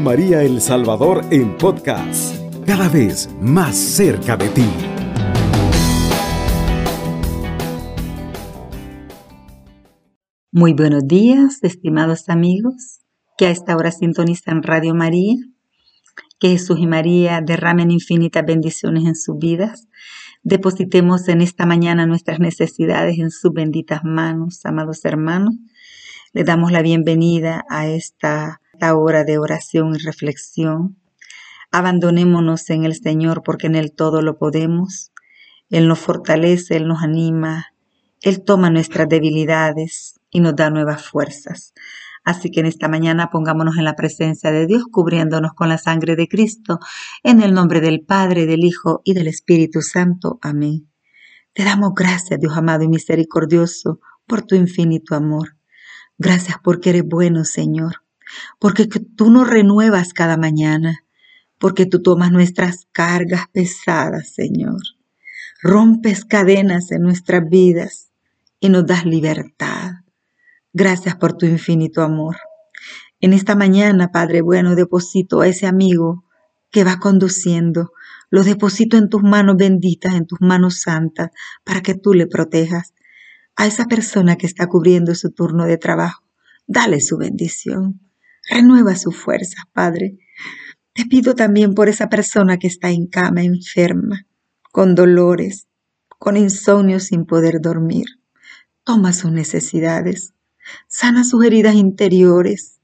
María 0.00 0.42
El 0.42 0.60
Salvador 0.60 1.24
en 1.30 1.56
podcast, 1.56 2.36
cada 2.66 2.88
vez 2.88 3.28
más 3.40 3.76
cerca 3.76 4.36
de 4.36 4.48
ti. 4.48 4.66
Muy 10.52 10.72
buenos 10.72 11.06
días, 11.06 11.58
estimados 11.62 12.28
amigos, 12.28 13.00
que 13.36 13.46
a 13.46 13.50
esta 13.50 13.76
hora 13.76 13.90
sintonizan 13.90 14.62
Radio 14.62 14.94
María. 14.94 15.36
Que 16.38 16.50
Jesús 16.50 16.78
y 16.78 16.86
María 16.86 17.40
derramen 17.40 17.90
infinitas 17.90 18.44
bendiciones 18.46 19.04
en 19.04 19.14
sus 19.14 19.38
vidas. 19.38 19.88
Depositemos 20.42 21.28
en 21.28 21.40
esta 21.40 21.66
mañana 21.66 22.06
nuestras 22.06 22.40
necesidades 22.40 23.18
en 23.18 23.30
sus 23.30 23.52
benditas 23.52 24.04
manos, 24.04 24.64
amados 24.64 25.04
hermanos. 25.04 25.54
Le 26.32 26.44
damos 26.44 26.70
la 26.70 26.82
bienvenida 26.82 27.64
a 27.68 27.86
esta, 27.86 28.60
hora 28.80 29.24
de 29.24 29.38
oración 29.38 29.94
y 29.94 29.98
reflexión. 29.98 30.96
Abandonémonos 31.72 32.70
en 32.70 32.84
el 32.84 32.94
Señor 32.94 33.42
porque 33.44 33.66
en 33.66 33.74
Él 33.74 33.92
todo 33.94 34.22
lo 34.22 34.38
podemos. 34.38 35.12
Él 35.68 35.88
nos 35.88 35.98
fortalece, 35.98 36.76
Él 36.76 36.86
nos 36.86 37.02
anima, 37.02 37.66
Él 38.22 38.44
toma 38.44 38.70
nuestras 38.70 39.08
debilidades 39.08 40.20
y 40.30 40.40
nos 40.40 40.54
da 40.54 40.70
nuevas 40.70 41.04
fuerzas. 41.04 41.72
Así 42.24 42.50
que 42.50 42.60
en 42.60 42.66
esta 42.66 42.88
mañana 42.88 43.30
pongámonos 43.30 43.76
en 43.78 43.84
la 43.84 43.94
presencia 43.94 44.50
de 44.50 44.66
Dios, 44.66 44.84
cubriéndonos 44.90 45.52
con 45.54 45.68
la 45.68 45.78
sangre 45.78 46.16
de 46.16 46.26
Cristo, 46.26 46.80
en 47.22 47.40
el 47.40 47.54
nombre 47.54 47.80
del 47.80 48.00
Padre, 48.04 48.46
del 48.46 48.64
Hijo 48.64 49.00
y 49.04 49.14
del 49.14 49.28
Espíritu 49.28 49.80
Santo. 49.80 50.38
Amén. 50.42 50.90
Te 51.52 51.64
damos 51.64 51.94
gracias, 51.94 52.38
Dios 52.40 52.56
amado 52.56 52.82
y 52.82 52.88
misericordioso, 52.88 54.00
por 54.26 54.42
tu 54.42 54.56
infinito 54.56 55.14
amor. 55.14 55.56
Gracias 56.18 56.56
porque 56.62 56.90
eres 56.90 57.04
bueno, 57.04 57.44
Señor, 57.44 58.02
porque 58.58 58.86
tú 58.86 59.30
nos 59.30 59.48
renuevas 59.48 60.12
cada 60.12 60.36
mañana, 60.36 61.04
porque 61.58 61.86
tú 61.86 62.02
tomas 62.02 62.32
nuestras 62.32 62.86
cargas 62.92 63.46
pesadas, 63.52 64.32
Señor. 64.34 64.80
Rompes 65.62 66.24
cadenas 66.24 66.90
en 66.92 67.02
nuestras 67.02 67.48
vidas 67.48 68.10
y 68.60 68.68
nos 68.68 68.86
das 68.86 69.04
libertad. 69.04 69.92
Gracias 70.72 71.16
por 71.16 71.32
tu 71.32 71.46
infinito 71.46 72.02
amor. 72.02 72.36
En 73.20 73.32
esta 73.32 73.56
mañana, 73.56 74.12
Padre 74.12 74.42
bueno, 74.42 74.74
deposito 74.74 75.40
a 75.40 75.48
ese 75.48 75.66
amigo 75.66 76.24
que 76.70 76.84
va 76.84 76.98
conduciendo. 76.98 77.92
Lo 78.28 78.44
deposito 78.44 78.98
en 78.98 79.08
tus 79.08 79.22
manos 79.22 79.56
benditas, 79.56 80.14
en 80.14 80.26
tus 80.26 80.40
manos 80.40 80.80
santas, 80.82 81.30
para 81.64 81.80
que 81.80 81.94
tú 81.94 82.12
le 82.12 82.26
protejas. 82.26 82.92
A 83.56 83.66
esa 83.66 83.86
persona 83.86 84.36
que 84.36 84.46
está 84.46 84.66
cubriendo 84.66 85.14
su 85.14 85.30
turno 85.30 85.64
de 85.64 85.78
trabajo, 85.78 86.22
dale 86.66 87.00
su 87.00 87.16
bendición. 87.16 88.05
Renueva 88.48 88.94
su 88.96 89.12
fuerza, 89.12 89.62
Padre. 89.72 90.18
Te 90.92 91.04
pido 91.04 91.34
también 91.34 91.74
por 91.74 91.88
esa 91.88 92.08
persona 92.08 92.58
que 92.58 92.68
está 92.68 92.90
en 92.90 93.06
cama 93.06 93.42
enferma, 93.42 94.26
con 94.72 94.94
dolores, 94.94 95.66
con 96.18 96.36
insomnio 96.36 97.00
sin 97.00 97.26
poder 97.26 97.60
dormir. 97.60 98.06
Toma 98.84 99.12
sus 99.12 99.32
necesidades 99.32 100.32
sana 100.88 101.24
sus 101.24 101.44
heridas 101.44 101.74
interiores 101.74 102.80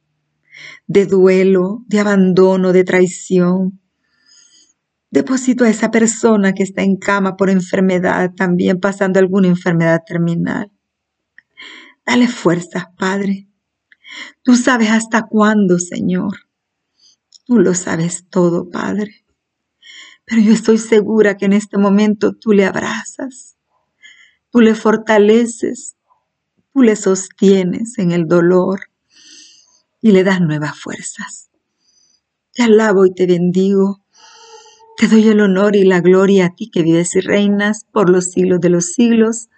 de 0.87 1.07
duelo, 1.07 1.85
de 1.87 2.01
abandono, 2.01 2.73
de 2.73 2.85
traición. 2.85 3.81
Deposito 5.11 5.65
a 5.65 5.71
esa 5.71 5.91
persona 5.91 6.53
que 6.53 6.63
está 6.63 6.83
en 6.83 6.97
cama 6.97 7.37
por 7.37 7.51
enfermedad, 7.51 8.33
también 8.35 8.81
pasando 8.81 9.19
alguna 9.19 9.49
enfermedad 9.49 10.03
terminal. 10.07 10.71
Dale 12.05 12.29
fuerzas, 12.29 12.87
Padre. 12.99 13.49
Tú 14.43 14.57
sabes 14.57 14.91
hasta 14.91 15.23
cuándo, 15.23 15.79
Señor. 15.79 16.33
Tú 17.47 17.59
lo 17.59 17.75
sabes 17.75 18.27
todo, 18.31 18.71
Padre. 18.71 19.25
Pero 20.25 20.43
yo 20.43 20.53
estoy 20.53 20.79
segura 20.79 21.37
que 21.37 21.47
en 21.47 21.53
este 21.53 21.79
momento 21.79 22.33
tú 22.33 22.53
le 22.53 22.65
abrazas, 22.65 23.57
tú 24.51 24.61
le 24.61 24.75
fortaleces, 24.75 25.97
Tú 26.73 26.81
le 26.81 26.97
sostienes 26.97 27.99
en 27.99 28.13
el 28.13 28.27
dolor 28.27 28.89
y 30.01 30.13
le 30.13 30.25
das 30.25 30.41
nuevas 30.41 30.79
fuerzas. 30.79 31.51
Te 32.55 32.63
alabo 32.63 33.05
y 33.05 33.13
te 33.13 33.27
bendigo. 33.27 34.03
Te 34.97 35.07
doy 35.07 35.29
el 35.29 35.41
honor 35.41 35.77
y 35.77 35.85
la 35.85 36.01
gloria 36.01 36.47
a 36.47 36.55
ti 36.55 36.71
que 36.71 36.83
vives 36.83 37.15
y 37.15 37.21
reinas 37.21 37.85
por 37.93 38.09
los 38.09 38.31
siglos 38.31 38.61
de 38.61 38.71
los 38.71 38.95
siglos. 38.95 39.51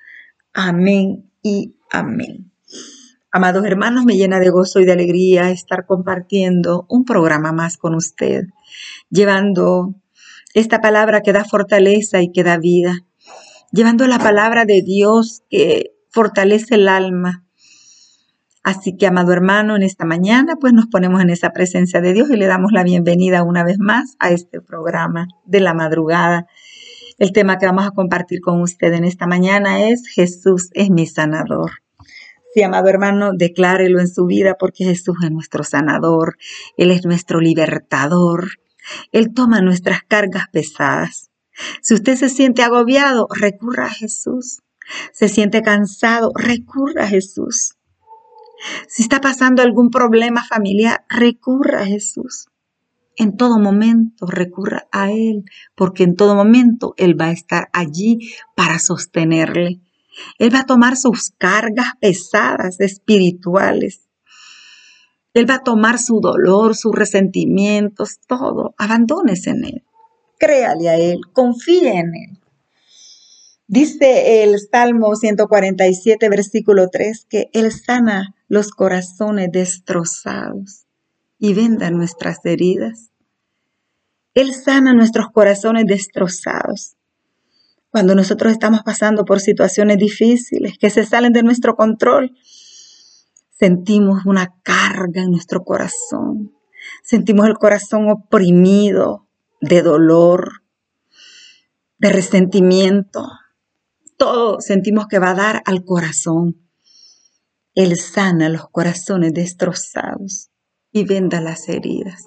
Amén 0.52 1.30
y 1.40 1.76
amén. 1.88 2.53
Amados 3.36 3.64
hermanos, 3.64 4.04
me 4.04 4.14
llena 4.14 4.38
de 4.38 4.48
gozo 4.48 4.78
y 4.78 4.84
de 4.84 4.92
alegría 4.92 5.50
estar 5.50 5.86
compartiendo 5.86 6.86
un 6.88 7.04
programa 7.04 7.50
más 7.50 7.76
con 7.76 7.96
usted, 7.96 8.44
llevando 9.10 9.96
esta 10.54 10.80
palabra 10.80 11.20
que 11.20 11.32
da 11.32 11.44
fortaleza 11.44 12.22
y 12.22 12.30
que 12.30 12.44
da 12.44 12.58
vida, 12.58 13.00
llevando 13.72 14.06
la 14.06 14.20
palabra 14.20 14.66
de 14.66 14.82
Dios 14.82 15.42
que 15.50 15.96
fortalece 16.10 16.76
el 16.76 16.86
alma. 16.86 17.44
Así 18.62 18.96
que, 18.96 19.08
amado 19.08 19.32
hermano, 19.32 19.74
en 19.74 19.82
esta 19.82 20.04
mañana, 20.04 20.54
pues 20.60 20.72
nos 20.72 20.86
ponemos 20.86 21.20
en 21.20 21.30
esa 21.30 21.50
presencia 21.50 22.00
de 22.00 22.12
Dios 22.12 22.30
y 22.30 22.36
le 22.36 22.46
damos 22.46 22.70
la 22.70 22.84
bienvenida 22.84 23.42
una 23.42 23.64
vez 23.64 23.80
más 23.80 24.14
a 24.20 24.30
este 24.30 24.60
programa 24.60 25.26
de 25.44 25.58
la 25.58 25.74
madrugada. 25.74 26.46
El 27.18 27.32
tema 27.32 27.58
que 27.58 27.66
vamos 27.66 27.84
a 27.84 27.90
compartir 27.90 28.40
con 28.40 28.60
usted 28.62 28.92
en 28.92 29.02
esta 29.02 29.26
mañana 29.26 29.88
es 29.88 30.06
Jesús 30.06 30.70
es 30.72 30.88
mi 30.88 31.08
sanador. 31.08 31.83
Amado 32.62 32.88
hermano, 32.88 33.32
declárelo 33.34 34.00
en 34.00 34.08
su 34.08 34.26
vida 34.26 34.56
porque 34.58 34.84
Jesús 34.84 35.16
es 35.24 35.30
nuestro 35.30 35.64
sanador, 35.64 36.36
Él 36.76 36.90
es 36.90 37.04
nuestro 37.04 37.40
libertador, 37.40 38.60
Él 39.12 39.34
toma 39.34 39.60
nuestras 39.60 40.02
cargas 40.02 40.44
pesadas. 40.52 41.30
Si 41.82 41.94
usted 41.94 42.16
se 42.16 42.28
siente 42.28 42.62
agobiado, 42.62 43.28
recurra 43.30 43.86
a 43.86 43.90
Jesús 43.90 44.60
se 45.12 45.28
siente 45.28 45.62
cansado, 45.62 46.32
recurra 46.34 47.04
a 47.04 47.08
Jesús. 47.08 47.76
Si 48.88 49.02
está 49.02 49.20
pasando 49.20 49.62
algún 49.62 49.90
problema 49.90 50.44
familiar, 50.44 51.04
recurra 51.08 51.82
a 51.82 51.86
Jesús. 51.86 52.48
En 53.16 53.36
todo 53.36 53.58
momento 53.58 54.26
recurra 54.26 54.88
a 54.90 55.10
Él, 55.10 55.44
porque 55.74 56.02
en 56.02 56.16
todo 56.16 56.34
momento 56.34 56.94
Él 56.96 57.20
va 57.20 57.26
a 57.26 57.32
estar 57.32 57.68
allí 57.72 58.32
para 58.56 58.78
sostenerle. 58.78 59.80
Él 60.38 60.54
va 60.54 60.60
a 60.60 60.66
tomar 60.66 60.96
sus 60.96 61.30
cargas 61.36 61.92
pesadas 62.00 62.80
espirituales. 62.80 64.08
Él 65.34 65.48
va 65.48 65.56
a 65.56 65.62
tomar 65.64 65.98
su 65.98 66.20
dolor, 66.20 66.76
sus 66.76 66.94
resentimientos, 66.94 68.20
todo. 68.26 68.74
Abandónese 68.78 69.50
en 69.50 69.64
Él. 69.64 69.84
Créale 70.38 70.88
a 70.88 70.96
Él, 70.96 71.20
confíe 71.32 71.98
en 71.98 72.14
Él. 72.14 72.38
Dice 73.66 74.44
el 74.44 74.58
Salmo 74.60 75.16
147, 75.16 76.28
versículo 76.28 76.90
3, 76.90 77.26
que 77.28 77.48
Él 77.52 77.72
sana 77.72 78.34
los 78.46 78.70
corazones 78.70 79.48
destrozados 79.50 80.84
y 81.38 81.54
venda 81.54 81.90
nuestras 81.90 82.44
heridas. 82.44 83.10
Él 84.34 84.52
sana 84.54 84.92
nuestros 84.92 85.30
corazones 85.32 85.86
destrozados. 85.86 86.96
Cuando 87.94 88.16
nosotros 88.16 88.50
estamos 88.50 88.82
pasando 88.82 89.24
por 89.24 89.38
situaciones 89.38 89.98
difíciles 89.98 90.76
que 90.78 90.90
se 90.90 91.06
salen 91.06 91.32
de 91.32 91.44
nuestro 91.44 91.76
control, 91.76 92.36
sentimos 93.52 94.26
una 94.26 94.52
carga 94.64 95.22
en 95.22 95.30
nuestro 95.30 95.62
corazón. 95.62 96.52
Sentimos 97.04 97.46
el 97.46 97.54
corazón 97.54 98.10
oprimido 98.10 99.28
de 99.60 99.82
dolor, 99.82 100.64
de 101.98 102.08
resentimiento, 102.08 103.28
todo 104.16 104.60
sentimos 104.60 105.06
que 105.06 105.20
va 105.20 105.30
a 105.30 105.34
dar 105.34 105.62
al 105.64 105.84
corazón. 105.84 106.66
Él 107.76 107.96
sana 108.00 108.48
los 108.48 108.68
corazones 108.70 109.34
destrozados 109.34 110.50
y 110.90 111.04
venda 111.04 111.40
las 111.40 111.68
heridas. 111.68 112.24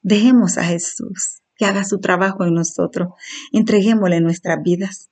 Dejemos 0.00 0.58
a 0.58 0.64
Jesús 0.64 1.41
que 1.62 1.66
haga 1.66 1.84
su 1.84 2.00
trabajo 2.00 2.44
en 2.44 2.54
nosotros. 2.54 3.10
Entreguémosle 3.52 4.20
nuestras 4.20 4.60
vidas. 4.64 5.10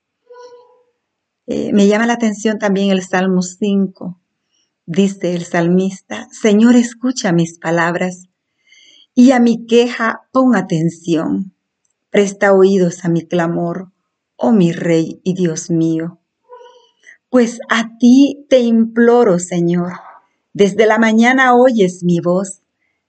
Eh, 1.47 1.73
me 1.73 1.87
llama 1.87 2.09
la 2.09 2.15
atención 2.15 2.59
también 2.59 2.91
el 2.91 3.05
Salmo 3.05 3.41
5. 3.41 4.21
Dice 4.85 5.37
el 5.37 5.45
salmista, 5.45 6.27
Señor, 6.33 6.75
escucha 6.75 7.31
mis 7.31 7.61
palabras 7.61 8.25
y 9.15 9.31
a 9.31 9.39
mi 9.39 9.65
queja 9.65 10.23
pon 10.33 10.57
atención. 10.57 11.55
Presta 12.11 12.53
oídos 12.53 13.05
a 13.05 13.09
mi 13.09 13.25
clamor 13.25 13.93
oh 14.35 14.51
mi 14.51 14.73
Rey 14.73 15.21
y 15.23 15.35
Dios 15.35 15.71
mío. 15.71 16.19
Pues 17.29 17.61
a 17.69 17.97
ti 17.99 18.45
te 18.49 18.59
imploro, 18.59 19.39
Señor. 19.39 19.93
Desde 20.53 20.87
la 20.87 20.99
mañana 20.99 21.55
oyes 21.55 22.03
mi 22.03 22.19
voz, 22.19 22.63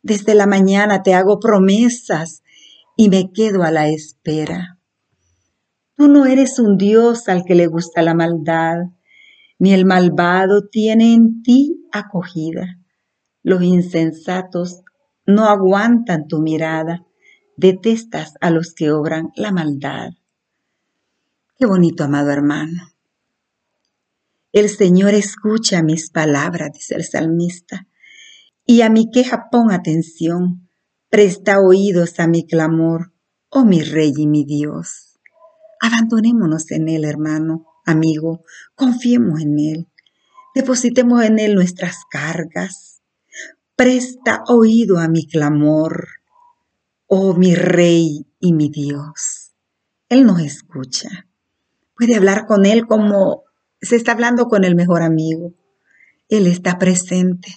desde 0.03 0.35
la 0.35 0.45
mañana 0.45 1.01
te 1.01 1.15
hago 1.15 1.39
promesas 1.39 2.40
y 3.01 3.09
me 3.09 3.31
quedo 3.33 3.63
a 3.63 3.71
la 3.71 3.87
espera. 3.87 4.77
Tú 5.95 6.07
no 6.07 6.27
eres 6.27 6.59
un 6.59 6.77
Dios 6.77 7.29
al 7.29 7.45
que 7.45 7.55
le 7.55 7.65
gusta 7.65 8.03
la 8.03 8.13
maldad, 8.13 8.77
ni 9.57 9.73
el 9.73 9.85
malvado 9.85 10.67
tiene 10.67 11.15
en 11.15 11.41
ti 11.41 11.83
acogida. 11.91 12.77
Los 13.41 13.63
insensatos 13.63 14.83
no 15.25 15.45
aguantan 15.45 16.27
tu 16.27 16.41
mirada, 16.43 17.03
detestas 17.57 18.35
a 18.39 18.51
los 18.51 18.75
que 18.75 18.91
obran 18.91 19.29
la 19.35 19.51
maldad. 19.51 20.11
Qué 21.57 21.65
bonito, 21.65 22.03
amado 22.03 22.29
hermano. 22.29 22.93
El 24.51 24.69
Señor 24.69 25.15
escucha 25.15 25.81
mis 25.81 26.11
palabras, 26.11 26.69
dice 26.71 26.93
el 26.93 27.03
salmista, 27.03 27.87
y 28.63 28.81
a 28.81 28.91
mi 28.91 29.09
queja 29.09 29.47
pon 29.49 29.71
atención, 29.71 30.69
presta 31.11 31.59
oídos 31.59 32.21
a 32.21 32.27
mi 32.27 32.47
clamor, 32.47 33.11
oh 33.49 33.65
mi 33.65 33.81
Rey 33.83 34.13
y 34.15 34.27
mi 34.27 34.45
Dios. 34.45 35.19
Abandonémonos 35.81 36.71
en 36.71 36.87
Él, 36.87 37.03
hermano, 37.03 37.65
amigo, 37.85 38.45
confiemos 38.75 39.41
en 39.41 39.59
Él, 39.59 39.87
depositemos 40.55 41.21
en 41.25 41.37
Él 41.37 41.53
nuestras 41.53 42.05
cargas, 42.09 43.01
presta 43.75 44.43
oído 44.47 44.99
a 44.99 45.09
mi 45.09 45.27
clamor, 45.27 46.07
oh 47.07 47.33
mi 47.33 47.55
Rey 47.55 48.25
y 48.39 48.53
mi 48.53 48.69
Dios. 48.69 49.53
Él 50.07 50.25
nos 50.25 50.39
escucha. 50.39 51.27
Puede 51.93 52.15
hablar 52.15 52.45
con 52.45 52.65
Él 52.65 52.87
como 52.87 53.43
se 53.81 53.97
está 53.97 54.13
hablando 54.13 54.47
con 54.47 54.63
el 54.63 54.75
mejor 54.75 55.01
amigo. 55.01 55.53
Él 56.29 56.47
está 56.47 56.79
presente. 56.79 57.53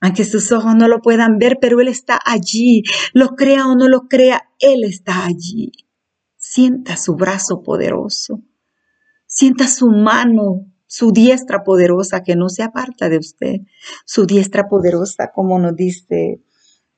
Aunque 0.00 0.24
sus 0.24 0.50
ojos 0.52 0.74
no 0.76 0.88
lo 0.88 1.00
puedan 1.02 1.38
ver, 1.38 1.58
pero 1.60 1.80
Él 1.80 1.88
está 1.88 2.18
allí. 2.24 2.82
Lo 3.12 3.36
crea 3.36 3.66
o 3.66 3.74
no 3.74 3.88
lo 3.88 4.08
crea, 4.08 4.48
Él 4.58 4.84
está 4.84 5.26
allí. 5.26 5.72
Sienta 6.36 6.96
su 6.96 7.16
brazo 7.16 7.62
poderoso. 7.62 8.42
Sienta 9.26 9.68
su 9.68 9.88
mano, 9.90 10.66
su 10.86 11.12
diestra 11.12 11.62
poderosa 11.62 12.22
que 12.22 12.34
no 12.34 12.48
se 12.48 12.62
aparta 12.62 13.08
de 13.08 13.18
usted. 13.18 13.56
Su 14.06 14.26
diestra 14.26 14.68
poderosa, 14.68 15.30
como 15.34 15.58
nos 15.58 15.76
dice 15.76 16.40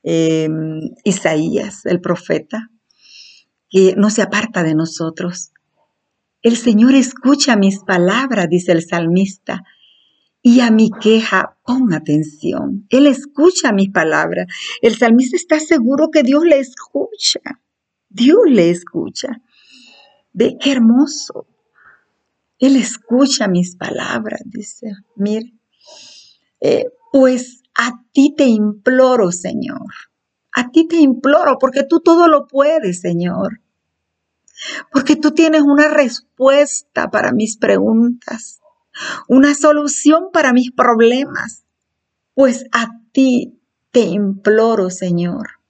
em, 0.03 0.81
Isaías, 1.05 1.85
el 1.87 2.01
profeta, 2.01 2.71
que 3.69 3.95
no 3.97 4.11
se 4.11 4.23
aparta 4.23 4.63
de 4.63 4.75
nosotros. 4.75 5.51
El 6.41 6.57
Señor 6.57 6.95
escucha 6.95 7.57
mis 7.57 7.81
palabras, 7.81 8.49
dice 8.49 8.73
el 8.73 8.83
salmista, 8.83 9.63
y 10.43 10.61
a 10.61 10.71
mi 10.71 10.91
queja 10.91 11.56
pon 11.65 11.93
atención. 11.94 12.87
Él 12.91 13.06
escucha 13.06 13.73
mis 13.73 13.91
palabras. 13.91 14.47
El 14.81 14.97
salmista 14.97 15.37
está 15.37 15.61
seguro 15.61 16.11
que 16.11 16.23
Dios 16.23 16.44
le 16.44 16.59
escucha. 16.59 17.41
Dios 18.09 18.41
le 18.47 18.71
escucha. 18.71 19.41
Ve 20.33 20.56
qué 20.61 20.73
hermoso. 20.73 21.47
Él 22.59 22.77
escucha 22.77 23.49
mis 23.49 23.77
palabras, 23.77 24.43
dice. 24.44 24.89
Mire, 25.17 25.55
eh, 26.61 26.87
pues 27.12 27.62
a 27.75 28.03
ti 28.12 28.35
te 28.37 28.47
imploro, 28.47 29.31
Señor. 29.31 29.87
A 30.55 30.71
ti 30.71 30.87
te 30.87 30.97
imploro 30.97 31.56
porque 31.59 31.85
tú 31.85 32.00
todo 32.00 32.29
lo 32.29 32.47
puedes, 32.47 33.00
Señor 33.00 33.62
porque 34.93 35.17
tú 35.17 35.33
tienes 35.33 35.62
una 35.62 35.89
respuesta 35.89 37.11
para 37.11 37.33
mis 37.33 37.56
preguntas, 37.56 38.61
una 39.29 39.55
solución 39.55 40.27
para 40.33 40.53
mis 40.53 40.71
problemas, 40.73 41.65
pues 42.35 42.67
a 42.73 42.89
ti 43.13 43.59
te 43.91 44.01
imploro, 44.01 44.91
Señor. 44.91 45.63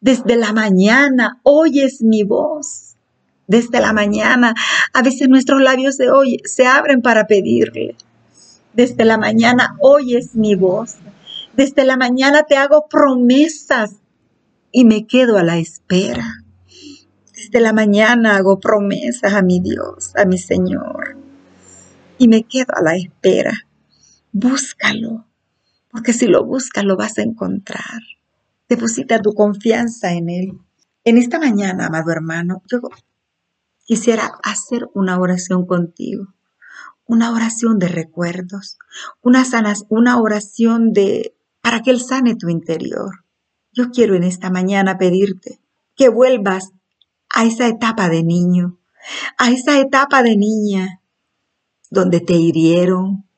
Desde 0.00 0.36
la 0.36 0.52
mañana 0.52 1.40
oyes 1.42 2.02
mi 2.02 2.22
voz. 2.22 2.94
Desde 3.48 3.80
la 3.80 3.92
mañana, 3.92 4.54
a 4.92 5.02
veces 5.02 5.28
nuestros 5.28 5.62
labios 5.62 5.96
se, 5.96 6.06
se 6.44 6.66
abren 6.66 7.00
para 7.00 7.26
pedirle. 7.26 7.96
Desde 8.72 9.04
la 9.04 9.18
mañana 9.18 9.76
oyes 9.80 10.34
mi 10.34 10.54
voz. 10.54 10.96
Desde 11.54 11.84
la 11.84 11.96
mañana 11.96 12.42
te 12.42 12.56
hago 12.56 12.86
promesas 12.88 13.96
y 14.70 14.84
me 14.84 15.06
quedo 15.06 15.38
a 15.38 15.42
la 15.42 15.56
espera. 15.56 16.44
Desde 17.34 17.60
la 17.60 17.72
mañana 17.72 18.36
hago 18.36 18.60
promesas 18.60 19.32
a 19.32 19.42
mi 19.42 19.60
Dios, 19.60 20.14
a 20.16 20.24
mi 20.24 20.36
Señor, 20.36 21.15
y 22.18 22.28
me 22.28 22.44
quedo 22.44 22.74
a 22.74 22.82
la 22.82 22.96
espera. 22.96 23.66
Búscalo, 24.32 25.26
porque 25.90 26.12
si 26.12 26.26
lo 26.26 26.44
buscas 26.44 26.84
lo 26.84 26.96
vas 26.96 27.18
a 27.18 27.22
encontrar. 27.22 28.02
Deposita 28.68 29.22
tu 29.22 29.34
confianza 29.34 30.12
en 30.12 30.28
Él. 30.28 30.52
En 31.04 31.18
esta 31.18 31.38
mañana, 31.38 31.86
amado 31.86 32.10
hermano, 32.10 32.62
yo 32.70 32.80
quisiera 33.84 34.32
hacer 34.42 34.88
una 34.92 35.18
oración 35.18 35.66
contigo, 35.66 36.34
una 37.06 37.32
oración 37.32 37.78
de 37.78 37.88
recuerdos, 37.88 38.78
una, 39.22 39.44
sanas, 39.44 39.84
una 39.88 40.20
oración 40.20 40.92
de 40.92 41.34
para 41.62 41.82
que 41.82 41.90
Él 41.90 42.00
sane 42.00 42.36
tu 42.36 42.48
interior. 42.48 43.24
Yo 43.72 43.90
quiero 43.90 44.14
en 44.14 44.24
esta 44.24 44.50
mañana 44.50 44.98
pedirte 44.98 45.60
que 45.96 46.08
vuelvas 46.08 46.72
a 47.28 47.44
esa 47.44 47.68
etapa 47.68 48.08
de 48.08 48.22
niño, 48.22 48.78
a 49.38 49.50
esa 49.50 49.78
etapa 49.78 50.22
de 50.22 50.36
niña, 50.36 51.00
donde 51.96 52.20
te 52.20 52.34
hirieron, 52.34 53.28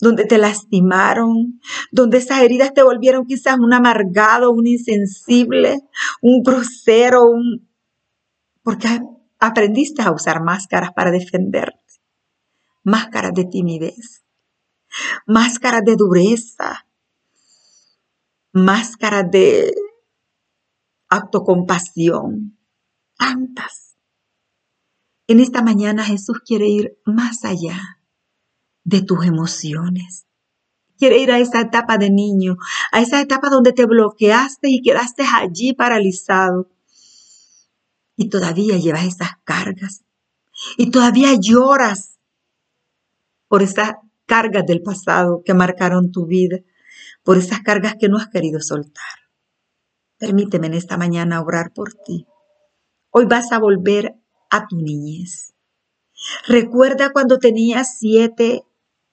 donde 0.00 0.24
te 0.24 0.38
lastimaron, 0.38 1.60
donde 1.92 2.18
esas 2.18 2.40
heridas 2.40 2.72
te 2.74 2.82
volvieron 2.82 3.26
quizás 3.26 3.58
un 3.58 3.72
amargado, 3.72 4.50
un 4.50 4.66
insensible, 4.66 5.82
un 6.22 6.42
grosero, 6.42 7.24
un... 7.24 7.68
porque 8.62 8.88
aprendiste 9.38 10.02
a 10.02 10.12
usar 10.12 10.42
máscaras 10.42 10.92
para 10.92 11.10
defenderte, 11.10 12.00
máscaras 12.82 13.32
de 13.34 13.44
timidez, 13.44 14.24
máscaras 15.26 15.84
de 15.84 15.96
dureza, 15.96 16.86
máscaras 18.52 19.30
de 19.30 19.72
autocompasión, 21.10 22.58
tantas. 23.16 23.89
En 25.30 25.38
esta 25.38 25.62
mañana 25.62 26.02
Jesús 26.02 26.40
quiere 26.44 26.66
ir 26.66 26.98
más 27.04 27.44
allá 27.44 28.00
de 28.82 29.00
tus 29.00 29.24
emociones. 29.24 30.26
Quiere 30.98 31.18
ir 31.18 31.30
a 31.30 31.38
esa 31.38 31.60
etapa 31.60 31.98
de 31.98 32.10
niño, 32.10 32.56
a 32.90 33.00
esa 33.00 33.20
etapa 33.20 33.48
donde 33.48 33.72
te 33.72 33.86
bloqueaste 33.86 34.68
y 34.68 34.82
quedaste 34.82 35.22
allí 35.32 35.72
paralizado. 35.72 36.68
Y 38.16 38.28
todavía 38.28 38.76
llevas 38.76 39.04
esas 39.04 39.30
cargas. 39.44 40.02
Y 40.76 40.90
todavía 40.90 41.28
lloras 41.38 42.18
por 43.46 43.62
esas 43.62 43.92
cargas 44.26 44.66
del 44.66 44.82
pasado 44.82 45.42
que 45.44 45.54
marcaron 45.54 46.10
tu 46.10 46.26
vida, 46.26 46.58
por 47.22 47.38
esas 47.38 47.60
cargas 47.60 47.94
que 48.00 48.08
no 48.08 48.16
has 48.16 48.26
querido 48.26 48.60
soltar. 48.60 49.30
Permíteme 50.18 50.66
en 50.66 50.74
esta 50.74 50.96
mañana 50.96 51.40
orar 51.40 51.72
por 51.72 51.94
ti. 51.94 52.26
Hoy 53.10 53.26
vas 53.26 53.52
a 53.52 53.60
volver 53.60 54.19
a 54.50 54.66
tu 54.66 54.76
niñez. 54.76 55.54
Recuerda 56.46 57.12
cuando 57.12 57.38
tenías 57.38 57.98
siete, 57.98 58.64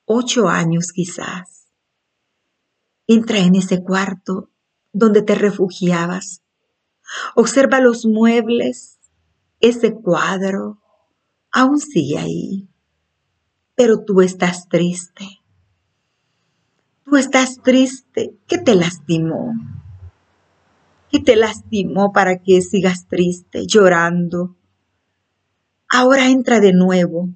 ocho 0.06 0.50
años 0.50 0.92
quizás. 0.92 1.68
Entra 3.08 3.40
en 3.40 3.56
ese 3.56 3.84
cuarto 3.84 4.50
donde 4.92 5.22
te 5.22 5.36
refugiabas. 5.36 6.42
Observa 7.36 7.80
los 7.80 8.06
muebles, 8.06 9.00
ese 9.62 9.94
cuadro, 9.94 10.82
aún 11.52 11.80
sigue 11.80 12.18
ahí. 12.18 12.68
Pero 13.76 14.04
tú 14.04 14.22
estás 14.22 14.68
triste. 14.68 15.26
Tú 17.06 17.16
estás 17.16 17.62
triste. 17.62 18.36
¿Qué 18.48 18.58
te 18.58 18.76
lastimó? 18.76 19.54
y 21.12 21.24
te 21.24 21.36
lastimó 21.36 22.12
para 22.12 22.42
que 22.42 22.62
sigas 22.62 23.08
triste, 23.08 23.66
llorando. 23.66 24.56
Ahora 25.90 26.28
entra 26.28 26.60
de 26.60 26.74
nuevo 26.74 27.30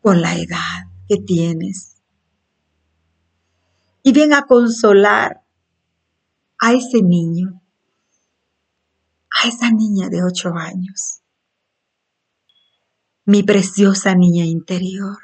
con 0.00 0.20
la 0.20 0.36
edad 0.36 0.86
que 1.08 1.16
tienes 1.16 2.00
y 4.02 4.12
ven 4.12 4.32
a 4.32 4.46
consolar 4.46 5.44
a 6.58 6.72
ese 6.72 7.02
niño, 7.02 7.62
a 9.30 9.48
esa 9.48 9.70
niña 9.70 10.08
de 10.08 10.22
ocho 10.22 10.54
años, 10.54 11.20
mi 13.24 13.42
preciosa 13.42 14.14
niña 14.14 14.44
interior. 14.44 15.18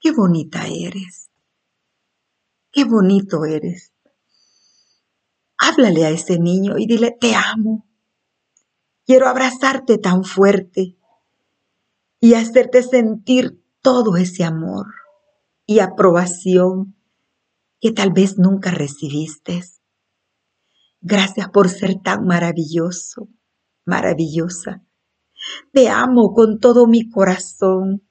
Qué 0.00 0.12
bonita 0.12 0.66
eres, 0.66 1.30
qué 2.72 2.84
bonito 2.84 3.44
eres. 3.44 3.92
Háblale 5.58 6.06
a 6.06 6.10
ese 6.10 6.38
niño 6.38 6.78
y 6.78 6.86
dile, 6.86 7.16
te 7.20 7.34
amo. 7.34 7.91
Quiero 9.12 9.28
abrazarte 9.28 9.98
tan 9.98 10.24
fuerte 10.24 10.96
y 12.18 12.32
hacerte 12.32 12.82
sentir 12.82 13.62
todo 13.82 14.16
ese 14.16 14.42
amor 14.42 14.86
y 15.66 15.80
aprobación 15.80 16.96
que 17.78 17.92
tal 17.92 18.14
vez 18.14 18.38
nunca 18.38 18.70
recibiste. 18.70 19.62
Gracias 21.02 21.50
por 21.50 21.68
ser 21.68 21.96
tan 22.02 22.24
maravilloso, 22.24 23.28
maravillosa. 23.84 24.82
Te 25.74 25.90
amo 25.90 26.32
con 26.32 26.58
todo 26.58 26.86
mi 26.86 27.10
corazón. 27.10 28.08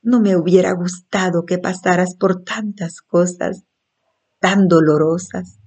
No 0.00 0.20
me 0.20 0.38
hubiera 0.38 0.72
gustado 0.72 1.44
que 1.44 1.58
pasaras 1.58 2.16
por 2.16 2.44
tantas 2.44 3.02
cosas 3.02 3.64
tan 4.40 4.68
dolorosas, 4.68 5.58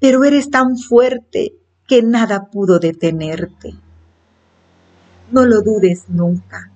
pero 0.00 0.24
eres 0.24 0.48
tan 0.48 0.78
fuerte 0.78 1.58
que 1.86 2.02
nada 2.02 2.50
pudo 2.50 2.78
detenerte. 2.78 3.74
No 5.30 5.44
lo 5.46 5.62
dudes 5.62 6.04
nunca. 6.08 6.72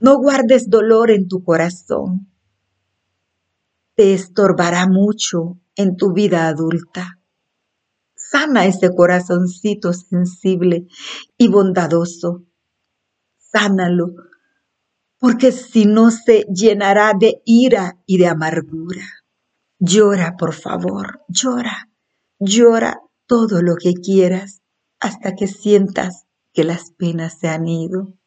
No 0.00 0.18
guardes 0.18 0.68
dolor 0.68 1.10
en 1.10 1.28
tu 1.28 1.44
corazón. 1.44 2.30
Te 3.94 4.14
estorbará 4.14 4.86
mucho 4.86 5.58
en 5.76 5.96
tu 5.96 6.12
vida 6.12 6.48
adulta. 6.48 7.18
Sana 8.14 8.66
ese 8.66 8.94
corazoncito 8.94 9.92
sensible 9.92 10.86
y 11.36 11.48
bondadoso. 11.48 12.44
Sánalo, 13.38 14.14
porque 15.18 15.52
si 15.52 15.86
no 15.86 16.10
se 16.10 16.46
llenará 16.54 17.12
de 17.18 17.42
ira 17.44 17.98
y 18.06 18.18
de 18.18 18.28
amargura. 18.28 19.04
Llora, 19.78 20.36
por 20.36 20.54
favor, 20.54 21.22
llora, 21.28 21.90
llora 22.38 23.00
todo 23.30 23.62
lo 23.62 23.76
que 23.76 23.94
quieras 23.94 24.60
hasta 24.98 25.36
que 25.36 25.46
sientas 25.46 26.24
que 26.52 26.64
las 26.64 26.90
penas 26.90 27.38
se 27.38 27.46
han 27.46 27.68
ido. 27.68 28.18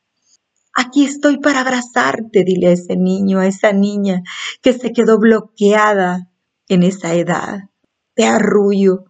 Aquí 0.73 1.03
estoy 1.03 1.39
para 1.39 1.59
abrazarte, 1.59 2.45
dile 2.45 2.67
a 2.67 2.71
ese 2.71 2.95
niño, 2.95 3.39
a 3.39 3.47
esa 3.47 3.73
niña 3.73 4.23
que 4.61 4.71
se 4.71 4.93
quedó 4.93 5.19
bloqueada 5.19 6.31
en 6.69 6.83
esa 6.83 7.15
edad. 7.15 7.69
Te 8.13 8.23
arrullo 8.23 9.03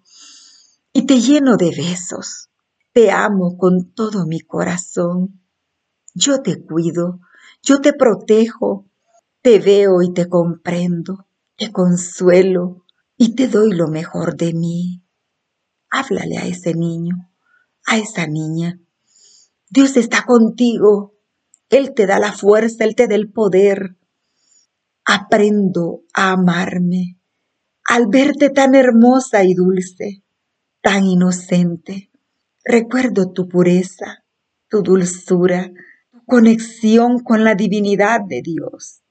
y 0.94 1.06
te 1.06 1.22
lleno 1.22 1.58
de 1.58 1.70
besos. 1.70 2.50
Te 2.92 3.12
amo 3.12 3.56
con 3.56 3.94
todo 3.94 4.26
mi 4.26 4.40
corazón. 4.40 5.44
Yo 6.16 6.42
te 6.42 6.60
cuido, 6.60 7.20
yo 7.62 7.82
te 7.82 7.94
protejo, 7.94 8.88
te 9.44 9.60
veo 9.60 10.02
y 10.02 10.12
te 10.12 10.28
comprendo, 10.28 11.28
te 11.56 11.72
consuelo 11.72 12.84
y 13.16 13.36
te 13.36 13.48
doy 13.48 13.74
lo 13.74 13.90
mejor 13.90 14.36
de 14.36 14.54
mí. 14.54 15.03
Háblale 15.96 16.40
a 16.40 16.48
ese 16.48 16.74
niño, 16.74 17.30
a 17.86 18.00
esa 18.00 18.26
niña. 18.26 18.80
Dios 19.70 19.96
está 19.96 20.26
contigo. 20.26 21.14
Él 21.70 21.94
te 21.94 22.08
da 22.08 22.18
la 22.18 22.32
fuerza, 22.32 22.84
Él 22.84 22.96
te 22.96 23.08
da 23.08 23.14
el 23.14 23.32
poder. 23.32 23.96
Aprendo 25.06 26.02
a 26.12 26.32
amarme 26.32 27.20
al 27.88 28.08
verte 28.08 28.50
tan 28.50 28.74
hermosa 28.74 29.44
y 29.44 29.54
dulce, 29.54 30.24
tan 30.82 31.06
inocente. 31.06 32.10
Recuerdo 32.66 33.32
tu 33.32 33.48
pureza, 33.48 34.26
tu 34.70 34.82
dulzura, 34.82 35.72
tu 36.12 36.26
conexión 36.26 37.20
con 37.20 37.44
la 37.44 37.54
divinidad 37.54 38.22
de 38.28 38.42
Dios 38.42 39.04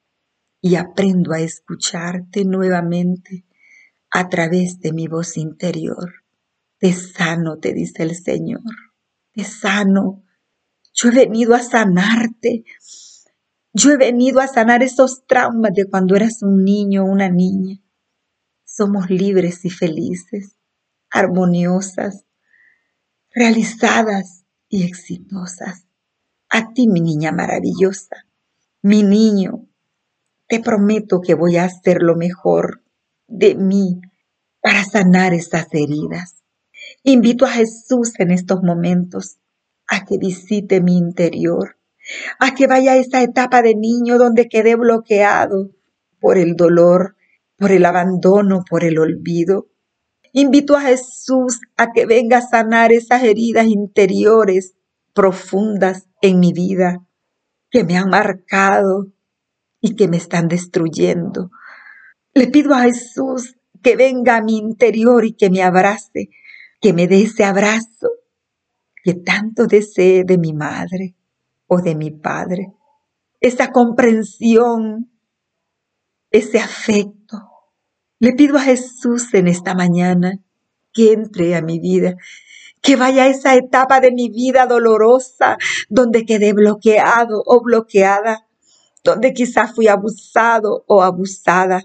y 0.60 0.74
aprendo 0.74 1.32
a 1.32 1.38
escucharte 1.38 2.44
nuevamente 2.44 3.44
a 4.10 4.28
través 4.28 4.80
de 4.80 4.92
mi 4.92 5.06
voz 5.06 5.36
interior. 5.36 6.21
Te 6.82 6.92
sano, 6.92 7.58
te 7.58 7.72
dice 7.72 8.02
el 8.02 8.16
Señor. 8.16 8.60
Te 9.30 9.44
sano. 9.44 10.24
Yo 10.92 11.10
he 11.10 11.12
venido 11.12 11.54
a 11.54 11.62
sanarte. 11.62 12.64
Yo 13.72 13.92
he 13.92 13.96
venido 13.96 14.40
a 14.40 14.48
sanar 14.48 14.82
esos 14.82 15.24
traumas 15.24 15.72
de 15.74 15.88
cuando 15.88 16.16
eras 16.16 16.42
un 16.42 16.64
niño 16.64 17.04
o 17.04 17.06
una 17.06 17.28
niña. 17.28 17.78
Somos 18.64 19.10
libres 19.10 19.64
y 19.64 19.70
felices, 19.70 20.56
armoniosas, 21.08 22.24
realizadas 23.30 24.44
y 24.68 24.82
exitosas. 24.82 25.86
A 26.48 26.72
ti, 26.72 26.88
mi 26.88 27.00
niña 27.00 27.30
maravillosa, 27.30 28.26
mi 28.82 29.04
niño, 29.04 29.68
te 30.48 30.58
prometo 30.58 31.20
que 31.20 31.34
voy 31.34 31.58
a 31.58 31.64
hacer 31.66 32.02
lo 32.02 32.16
mejor 32.16 32.82
de 33.28 33.54
mí 33.54 34.00
para 34.60 34.82
sanar 34.82 35.32
esas 35.32 35.68
heridas. 35.70 36.41
Invito 37.04 37.46
a 37.46 37.50
Jesús 37.50 38.12
en 38.18 38.30
estos 38.30 38.62
momentos 38.62 39.38
a 39.88 40.04
que 40.04 40.18
visite 40.18 40.80
mi 40.80 40.96
interior, 40.96 41.76
a 42.38 42.54
que 42.54 42.68
vaya 42.68 42.92
a 42.92 42.96
esa 42.96 43.22
etapa 43.22 43.60
de 43.60 43.74
niño 43.74 44.18
donde 44.18 44.48
quedé 44.48 44.76
bloqueado 44.76 45.70
por 46.20 46.38
el 46.38 46.54
dolor, 46.54 47.16
por 47.56 47.72
el 47.72 47.86
abandono, 47.86 48.62
por 48.68 48.84
el 48.84 49.00
olvido. 49.00 49.66
Invito 50.32 50.76
a 50.76 50.82
Jesús 50.82 51.60
a 51.76 51.90
que 51.92 52.06
venga 52.06 52.38
a 52.38 52.42
sanar 52.48 52.92
esas 52.92 53.24
heridas 53.24 53.66
interiores 53.66 54.74
profundas 55.12 56.06
en 56.20 56.38
mi 56.38 56.52
vida 56.52 57.04
que 57.68 57.82
me 57.82 57.96
han 57.96 58.10
marcado 58.10 59.08
y 59.80 59.96
que 59.96 60.06
me 60.06 60.18
están 60.18 60.46
destruyendo. 60.46 61.50
Le 62.32 62.46
pido 62.46 62.74
a 62.74 62.82
Jesús 62.82 63.56
que 63.82 63.96
venga 63.96 64.36
a 64.36 64.42
mi 64.42 64.56
interior 64.56 65.24
y 65.24 65.32
que 65.32 65.50
me 65.50 65.64
abrace 65.64 66.30
que 66.82 66.92
me 66.92 67.06
dé 67.06 67.22
ese 67.22 67.44
abrazo 67.44 68.10
que 69.04 69.14
tanto 69.14 69.66
deseé 69.66 70.24
de 70.24 70.36
mi 70.36 70.52
madre 70.52 71.14
o 71.66 71.80
de 71.80 71.94
mi 71.94 72.10
padre, 72.10 72.72
esa 73.40 73.72
comprensión, 73.72 75.10
ese 76.30 76.58
afecto. 76.58 77.38
Le 78.18 78.32
pido 78.32 78.56
a 78.56 78.62
Jesús 78.62 79.32
en 79.34 79.48
esta 79.48 79.74
mañana 79.74 80.40
que 80.92 81.12
entre 81.12 81.54
a 81.56 81.62
mi 81.62 81.78
vida, 81.78 82.16
que 82.80 82.96
vaya 82.96 83.24
a 83.24 83.28
esa 83.28 83.54
etapa 83.54 84.00
de 84.00 84.12
mi 84.12 84.28
vida 84.28 84.66
dolorosa 84.66 85.56
donde 85.88 86.26
quedé 86.26 86.52
bloqueado 86.52 87.42
o 87.46 87.62
bloqueada, 87.62 88.46
donde 89.04 89.32
quizás 89.32 89.74
fui 89.74 89.88
abusado 89.88 90.84
o 90.86 91.02
abusada 91.02 91.84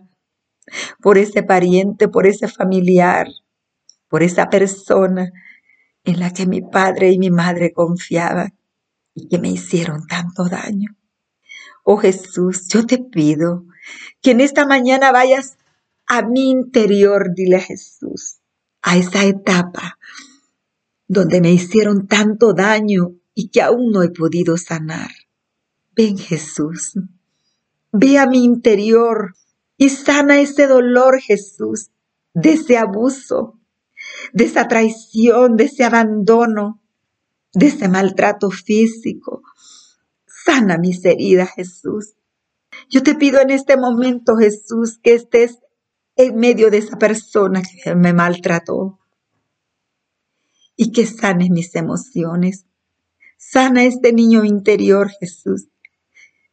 por 1.01 1.17
ese 1.17 1.43
pariente, 1.43 2.07
por 2.07 2.27
ese 2.27 2.47
familiar, 2.47 3.27
por 4.07 4.23
esa 4.23 4.49
persona 4.49 5.31
en 6.03 6.19
la 6.19 6.31
que 6.31 6.45
mi 6.45 6.61
padre 6.61 7.11
y 7.11 7.19
mi 7.19 7.29
madre 7.29 7.73
confiaban 7.73 8.57
y 9.13 9.27
que 9.27 9.39
me 9.39 9.49
hicieron 9.49 10.07
tanto 10.07 10.47
daño. 10.47 10.95
Oh 11.83 11.97
Jesús, 11.97 12.67
yo 12.67 12.85
te 12.85 12.97
pido 12.97 13.65
que 14.21 14.31
en 14.31 14.41
esta 14.41 14.65
mañana 14.65 15.11
vayas 15.11 15.57
a 16.05 16.21
mi 16.21 16.49
interior, 16.49 17.33
dile 17.33 17.57
a 17.57 17.61
Jesús, 17.61 18.37
a 18.81 18.97
esa 18.97 19.25
etapa 19.25 19.97
donde 21.07 21.41
me 21.41 21.51
hicieron 21.51 22.07
tanto 22.07 22.53
daño 22.53 23.15
y 23.33 23.49
que 23.49 23.61
aún 23.61 23.91
no 23.91 24.03
he 24.03 24.09
podido 24.09 24.57
sanar. 24.57 25.11
Ven 25.95 26.17
Jesús, 26.17 26.93
ve 27.91 28.19
a 28.19 28.27
mi 28.27 28.43
interior 28.43 29.35
y 29.77 29.89
sana 29.89 30.39
ese 30.39 30.67
dolor, 30.67 31.19
Jesús, 31.21 31.89
de 32.33 32.53
ese 32.53 32.77
abuso, 32.77 33.59
de 34.33 34.45
esa 34.45 34.67
traición, 34.67 35.55
de 35.55 35.65
ese 35.65 35.83
abandono, 35.83 36.81
de 37.53 37.67
ese 37.67 37.87
maltrato 37.87 38.49
físico. 38.49 39.41
Sana 40.45 40.77
mis 40.77 41.03
heridas, 41.05 41.51
Jesús. 41.55 42.15
Yo 42.89 43.03
te 43.03 43.15
pido 43.15 43.41
en 43.41 43.49
este 43.49 43.77
momento, 43.77 44.37
Jesús, 44.37 44.99
que 45.01 45.15
estés 45.15 45.59
en 46.15 46.35
medio 46.35 46.69
de 46.71 46.77
esa 46.77 46.97
persona 46.97 47.61
que 47.61 47.95
me 47.95 48.13
maltrató 48.13 48.99
y 50.75 50.91
que 50.91 51.05
sanes 51.05 51.49
mis 51.49 51.75
emociones. 51.75 52.65
Sana 53.37 53.83
este 53.83 54.13
niño 54.13 54.45
interior, 54.45 55.09
Jesús, 55.19 55.67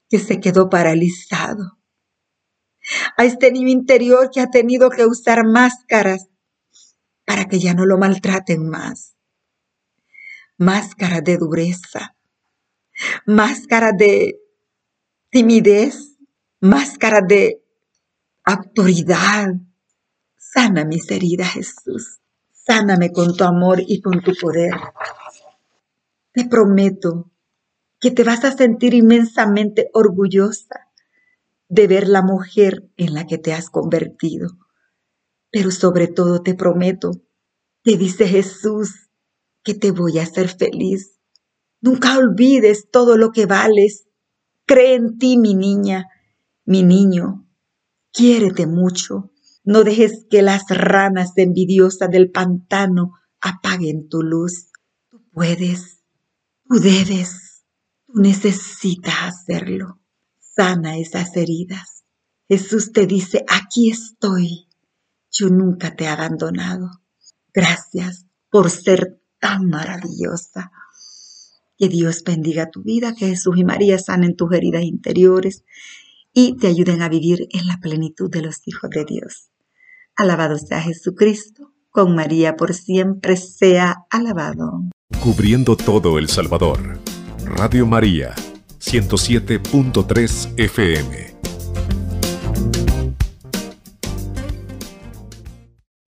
que 0.09 0.19
se 0.19 0.41
quedó 0.41 0.69
paralizado. 0.69 1.79
A 3.17 3.25
este 3.25 3.51
niño 3.51 3.69
interior 3.69 4.31
que 4.33 4.41
ha 4.41 4.51
tenido 4.51 4.91
que 4.91 5.07
usar 5.07 5.47
máscaras 5.47 6.29
para 7.25 7.47
que 7.47 7.59
ya 7.59 7.75
no 7.75 7.87
lo 7.87 7.99
maltraten 7.99 8.69
más. 8.69 9.17
Máscara 10.57 11.21
de 11.21 11.37
dureza, 11.37 12.15
máscara 13.27 13.93
de 13.93 14.41
timidez, 15.31 16.17
máscara 16.61 17.21
de 17.21 17.63
autoridad. 18.45 19.55
Sana 20.37 20.85
mis 20.85 21.11
heridas, 21.11 21.53
Jesús. 21.53 22.21
Sáname 22.53 23.13
con 23.13 23.37
tu 23.37 23.45
amor 23.45 23.83
y 23.87 24.01
con 24.01 24.23
tu 24.23 24.33
poder. 24.41 24.75
Te 26.33 26.45
prometo 26.47 27.31
que 28.01 28.11
te 28.11 28.23
vas 28.23 28.45
a 28.45 28.53
sentir 28.53 28.95
inmensamente 28.95 29.91
orgullosa 29.93 30.89
de 31.69 31.87
ver 31.87 32.09
la 32.09 32.23
mujer 32.23 32.85
en 32.97 33.15
la 33.15 33.27
que 33.27 33.39
te 33.39 33.53
has 33.53 33.71
convertido 33.71 34.64
pero 35.55 35.71
sobre 35.71 36.09
todo 36.09 36.43
te 36.43 36.55
prometo, 36.55 37.13
te 37.85 37.97
dice 37.97 38.27
Jesús, 38.27 39.09
que 39.63 39.73
te 39.73 39.93
voy 39.93 40.19
a 40.19 40.25
hacer 40.25 40.49
feliz. 40.49 41.21
Nunca 41.81 42.19
olvides 42.19 42.91
todo 42.91 43.17
lo 43.17 43.31
que 43.31 43.47
vales. 43.47 44.09
Cree 44.67 44.97
en 44.97 45.17
ti, 45.17 45.39
mi 45.39 45.55
niña, 45.55 46.09
mi 46.65 46.83
niño. 46.83 47.49
Quiérete 48.11 48.67
mucho. 48.67 49.31
No 49.63 49.85
dejes 49.85 50.27
que 50.29 50.43
las 50.43 50.65
ranas 50.71 51.35
envidiosas 51.37 52.11
del 52.11 52.33
pantano 52.33 53.13
apaguen 53.41 54.09
tu 54.09 54.23
luz. 54.23 54.73
Tú 55.09 55.23
puedes, 55.31 56.03
tú 56.65 56.81
debes, 56.81 57.65
tú 58.07 58.15
necesitas 58.21 59.15
hacerlo. 59.23 60.01
Sana 60.41 60.99
esas 60.99 61.37
heridas. 61.37 62.03
Jesús 62.49 62.91
te 62.91 63.07
dice, 63.07 63.45
aquí 63.49 63.91
estoy 63.91 64.64
yo 65.35 65.49
nunca 65.49 65.95
te 65.95 66.05
he 66.05 66.09
abandonado. 66.09 67.03
Gracias 67.53 68.27
por 68.51 68.71
ser 68.71 69.21
tan 69.41 69.69
maravillosa. 69.69 70.73
Que 71.77 71.89
Dios 71.89 72.23
bendiga 72.25 72.71
tu 72.71 72.83
vida, 72.83 73.15
que 73.15 73.27
Jesús 73.27 73.57
y 73.59 73.65
María 73.65 73.99
sanen 73.99 74.37
tus 74.37 74.53
heridas 74.53 74.85
interiores 74.85 75.65
y 76.33 76.57
te 76.57 76.69
ayuden 76.69 77.03
a 77.03 77.09
vivir 77.09 77.49
en 77.51 77.67
la 77.67 77.79
plenitud 77.79 78.31
de 78.31 78.43
los 78.43 78.67
hijos 78.67 78.91
de 78.91 79.05
Dios. 79.05 79.51
Alabado 80.17 80.57
sea 80.59 80.81
Jesucristo, 80.81 81.73
con 81.91 82.15
María 82.15 82.57
por 82.57 82.75
siempre 82.75 83.37
sea 83.37 84.05
alabado. 84.11 84.83
Cubriendo 85.21 85.77
todo 85.77 86.19
El 86.19 86.29
Salvador. 86.29 86.99
Radio 87.45 87.87
María, 87.87 88.35
107.3 88.81 90.55
FM. 90.57 91.34